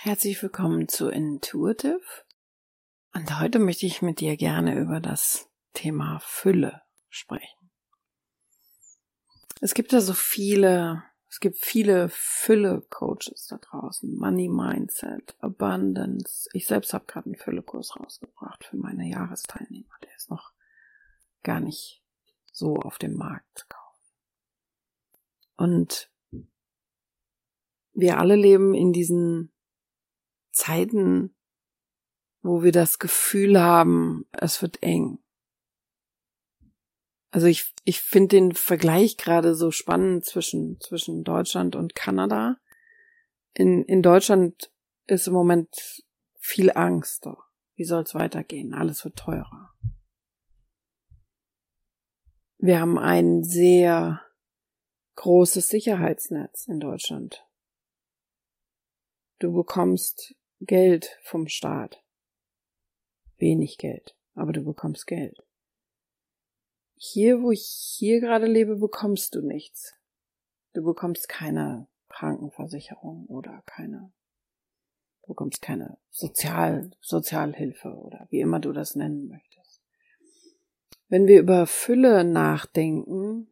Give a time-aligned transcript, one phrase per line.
[0.00, 1.98] Herzlich willkommen zu Intuitive.
[3.14, 7.72] Und heute möchte ich mit dir gerne über das Thema Fülle sprechen.
[9.60, 14.16] Es gibt ja so viele, es gibt viele Fülle-Coaches da draußen.
[14.16, 16.48] Money Mindset, Abundance.
[16.52, 19.96] Ich selbst habe gerade einen Fülle-Kurs rausgebracht für meine Jahresteilnehmer.
[20.04, 20.52] Der ist noch
[21.42, 22.04] gar nicht
[22.52, 24.04] so auf dem Markt zu kaufen.
[25.56, 26.08] Und
[27.94, 29.52] wir alle leben in diesen
[30.68, 31.34] Zeiten,
[32.42, 35.18] wo wir das Gefühl haben, es wird eng.
[37.30, 42.58] Also ich, ich finde den Vergleich gerade so spannend zwischen, zwischen Deutschland und Kanada.
[43.54, 44.70] In, in Deutschland
[45.06, 46.04] ist im Moment
[46.38, 47.26] viel Angst.
[47.74, 48.74] Wie soll es weitergehen?
[48.74, 49.74] Alles wird teurer.
[52.58, 54.20] Wir haben ein sehr
[55.16, 57.46] großes Sicherheitsnetz in Deutschland.
[59.38, 62.02] Du bekommst Geld vom Staat.
[63.36, 65.46] Wenig Geld, aber du bekommst Geld.
[66.96, 67.64] Hier, wo ich
[67.96, 69.94] hier gerade lebe, bekommst du nichts.
[70.72, 74.12] Du bekommst keine Krankenversicherung oder keine,
[75.22, 79.80] du bekommst keine Sozial, Sozialhilfe oder wie immer du das nennen möchtest.
[81.08, 83.48] Wenn wir über Fülle nachdenken,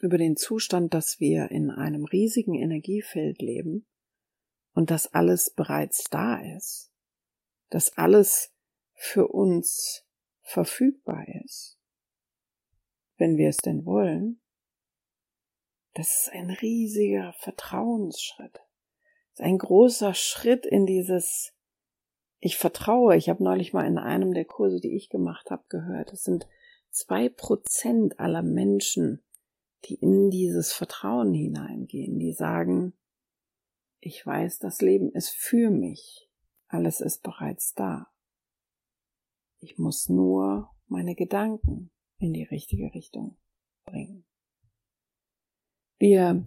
[0.00, 3.84] über den Zustand, dass wir in einem riesigen Energiefeld leben,
[4.74, 6.92] und dass alles bereits da ist,
[7.70, 8.52] dass alles
[8.94, 10.04] für uns
[10.42, 11.78] verfügbar ist,
[13.16, 14.40] wenn wir es denn wollen,
[15.94, 18.54] das ist ein riesiger Vertrauensschritt.
[18.54, 21.52] Das ist ein großer Schritt in dieses
[22.38, 23.16] Ich vertraue.
[23.16, 26.12] Ich habe neulich mal in einem der Kurse, die ich gemacht habe, gehört.
[26.12, 26.46] Es sind
[26.90, 29.22] zwei Prozent aller Menschen,
[29.84, 32.92] die in dieses Vertrauen hineingehen, die sagen,
[34.00, 36.28] ich weiß, das Leben ist für mich.
[36.68, 38.08] Alles ist bereits da.
[39.58, 43.36] Ich muss nur meine Gedanken in die richtige Richtung
[43.84, 44.24] bringen.
[45.98, 46.46] Wir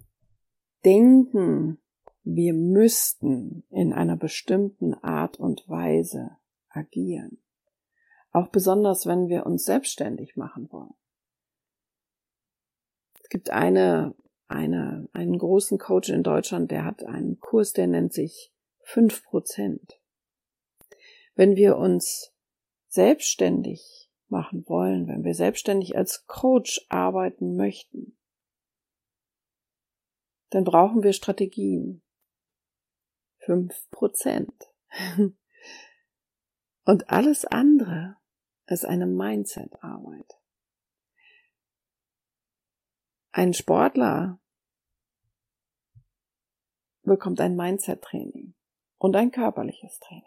[0.83, 1.79] denken,
[2.23, 6.37] wir müssten in einer bestimmten Art und Weise
[6.69, 7.43] agieren.
[8.31, 10.95] Auch besonders, wenn wir uns selbstständig machen wollen.
[13.21, 14.15] Es gibt eine
[14.53, 19.99] eine, einen großen Coach in Deutschland, der hat einen Kurs, der nennt sich fünf Prozent.
[21.35, 22.33] Wenn wir uns
[22.87, 28.17] selbstständig machen wollen, wenn wir selbstständig als Coach arbeiten möchten,
[30.49, 32.03] dann brauchen wir Strategien.
[33.39, 34.53] Fünf Prozent.
[36.85, 38.17] Und alles andere
[38.67, 40.39] ist eine Mindset-Arbeit.
[43.31, 44.39] Ein Sportler
[47.03, 48.53] bekommt ein Mindset-Training
[48.97, 50.23] und ein körperliches Training.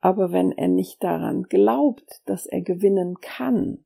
[0.00, 3.84] Aber wenn er nicht daran glaubt, dass er gewinnen kann,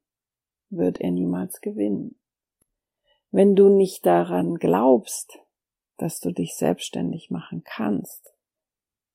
[0.71, 2.19] wird er niemals gewinnen.
[3.31, 5.39] Wenn du nicht daran glaubst,
[5.97, 8.35] dass du dich selbstständig machen kannst,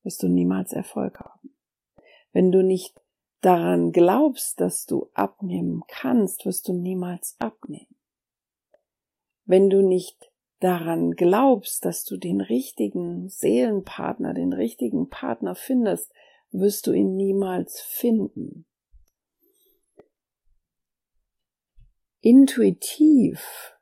[0.03, 1.55] wirst du niemals Erfolg haben.
[2.31, 3.01] Wenn du nicht
[3.41, 7.95] daran glaubst, dass du abnehmen kannst, wirst du niemals abnehmen.
[9.45, 10.32] Wenn du nicht
[10.63, 16.13] daran glaubst, dass du den richtigen Seelenpartner, den richtigen Partner findest,
[16.51, 18.65] wirst du ihn niemals finden.
[22.21, 23.77] Intuitiv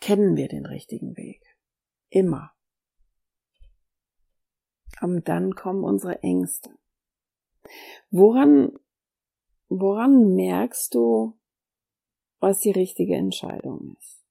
[0.00, 1.42] kennen wir den richtigen Weg.
[2.10, 2.52] Immer.
[5.00, 6.70] Und dann kommen unsere Ängste.
[8.10, 8.78] Woran,
[9.68, 11.38] woran merkst du,
[12.40, 14.23] was die richtige Entscheidung ist?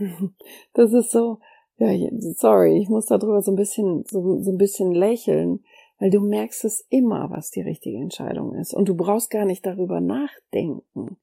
[0.72, 1.38] Das ist so,
[1.78, 1.88] ja,
[2.36, 5.64] sorry, ich muss darüber so ein bisschen, so, so ein bisschen lächeln,
[5.98, 8.74] weil du merkst es immer, was die richtige Entscheidung ist.
[8.74, 11.18] Und du brauchst gar nicht darüber nachdenken.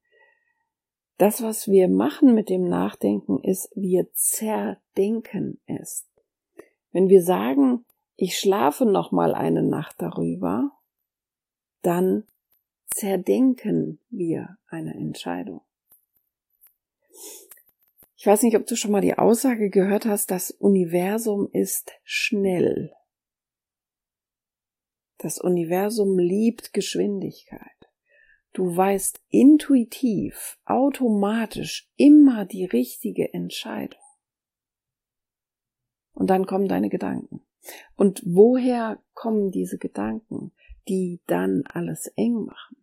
[1.18, 6.08] Das, was wir machen mit dem Nachdenken, ist, wir zerdenken es.
[6.92, 7.86] Wenn wir sagen,
[8.16, 10.72] ich schlafe noch mal eine Nacht darüber,
[11.82, 12.24] dann
[12.88, 15.62] zerdenken wir eine Entscheidung.
[18.20, 22.92] Ich weiß nicht, ob du schon mal die Aussage gehört hast, das Universum ist schnell.
[25.20, 27.62] Das Universum liebt Geschwindigkeit.
[28.54, 34.02] Du weißt intuitiv, automatisch immer die richtige Entscheidung.
[36.14, 37.46] Und dann kommen deine Gedanken.
[37.96, 40.54] Und woher kommen diese Gedanken,
[40.88, 42.77] die dann alles eng machen?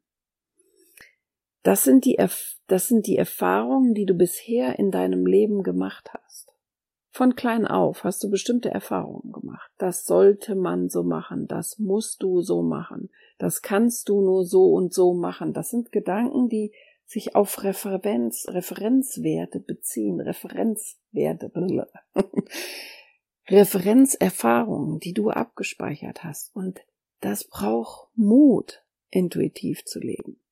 [1.65, 2.23] Das sind die,
[2.67, 6.53] das sind die Erfahrungen, die du bisher in deinem Leben gemacht hast.
[7.11, 9.71] von klein auf hast du bestimmte Erfahrungen gemacht.
[9.79, 13.09] Das sollte man so machen, das musst du so machen,
[13.39, 15.53] das kannst du nur so und so machen.
[15.53, 16.73] Das sind Gedanken, die
[17.07, 21.51] sich auf Referenz, Referenzwerte beziehen, Referenzwerte,
[23.49, 26.55] Referenzerfahrungen, die du abgespeichert hast.
[26.55, 26.81] Und
[27.21, 30.44] das braucht Mut, intuitiv zu leben.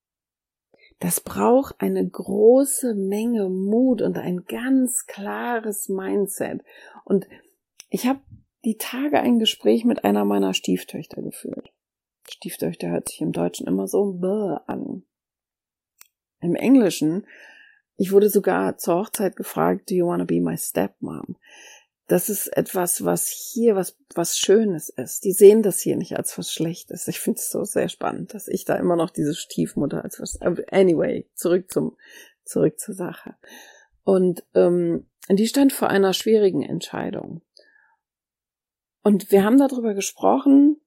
[1.02, 6.62] Das braucht eine große Menge Mut und ein ganz klares Mindset.
[7.04, 7.26] Und
[7.90, 8.20] ich habe
[8.64, 11.72] die Tage ein Gespräch mit einer meiner Stieftöchter geführt.
[12.30, 15.02] Stieftöchter hört sich im Deutschen immer so bäh an.
[16.40, 17.26] Im Englischen,
[17.96, 21.36] ich wurde sogar zur Hochzeit gefragt, do you wanna be my stepmom?
[22.12, 25.24] Das ist etwas, was hier was, was Schönes ist.
[25.24, 27.08] Die sehen das hier nicht als was Schlechtes.
[27.08, 30.38] Ich finde es so sehr spannend, dass ich da immer noch diese Stiefmutter als was.
[30.42, 31.96] Anyway, zurück zum,
[32.44, 33.34] zurück zur Sache.
[34.04, 37.40] Und ähm, die stand vor einer schwierigen Entscheidung.
[39.02, 40.82] Und wir haben darüber gesprochen,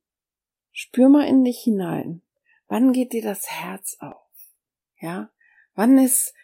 [0.72, 2.22] spür mal in dich hinein.
[2.68, 4.30] Wann geht dir das Herz auf?
[5.00, 5.32] Ja?
[5.74, 6.36] Wann ist,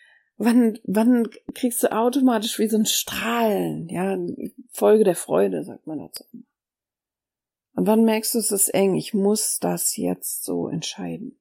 [0.44, 4.18] wann, wann kriegst du automatisch wie so ein Strahlen, ja,
[4.72, 6.24] Folge der Freude, sagt man dazu.
[7.74, 11.40] Und wann merkst du, es ist eng, ich muss das jetzt so entscheiden.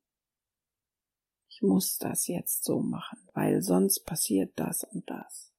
[1.48, 5.52] Ich muss das jetzt so machen, weil sonst passiert das und das.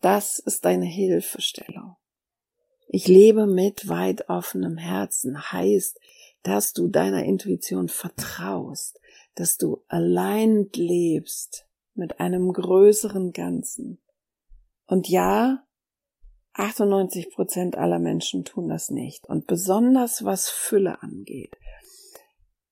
[0.00, 1.96] Das ist deine Hilfestellung.
[2.88, 5.98] Ich lebe mit weit offenem Herzen heißt,
[6.42, 9.00] dass du deiner Intuition vertraust,
[9.34, 11.65] dass du allein lebst
[11.96, 13.98] mit einem größeren Ganzen.
[14.86, 15.66] Und ja,
[16.54, 19.28] 98 Prozent aller Menschen tun das nicht.
[19.28, 21.56] Und besonders was Fülle angeht,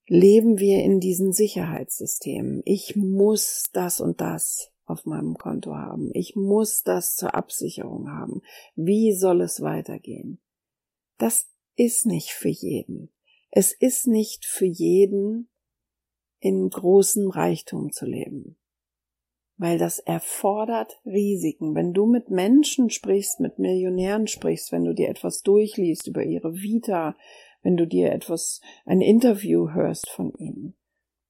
[0.06, 2.62] leben wir in diesen Sicherheitssystemen.
[2.64, 6.10] Ich muss das und das auf meinem Konto haben.
[6.14, 8.42] Ich muss das zur Absicherung haben.
[8.74, 10.40] Wie soll es weitergehen?
[11.18, 13.10] Das ist nicht für jeden.
[13.50, 15.48] Es ist nicht für jeden,
[16.40, 18.58] in großem Reichtum zu leben
[19.56, 21.74] weil das erfordert Risiken.
[21.74, 26.54] Wenn du mit Menschen sprichst, mit Millionären sprichst, wenn du dir etwas durchliest über ihre
[26.54, 27.14] Vita,
[27.62, 30.74] wenn du dir etwas, ein Interview hörst von ihnen,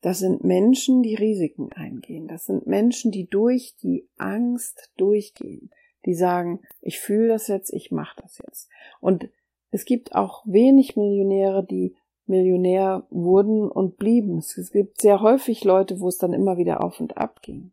[0.01, 2.29] das sind Menschen, die Risiken eingehen.
[2.29, 5.71] Das sind Menschen, die durch die Angst durchgehen.
[6.05, 8.69] Die sagen, ich fühle das jetzt, ich mache das jetzt.
[9.01, 9.31] Und
[9.71, 11.97] es gibt auch wenig Millionäre, die
[12.27, 14.39] Millionär wurden und blieben.
[14.39, 17.73] Es gibt sehr häufig Leute, wo es dann immer wieder auf und ab ging.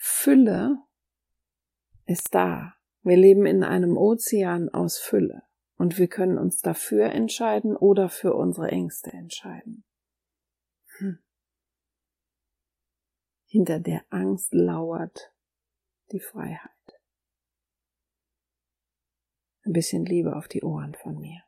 [0.00, 0.78] Fülle
[2.06, 2.74] ist da.
[3.02, 5.42] Wir leben in einem Ozean aus Fülle
[5.76, 9.84] und wir können uns dafür entscheiden oder für unsere Ängste entscheiden.
[10.98, 11.18] Hm.
[13.46, 15.32] Hinter der Angst lauert
[16.12, 16.70] die Freiheit.
[19.64, 21.42] Ein bisschen Liebe auf die Ohren von mir.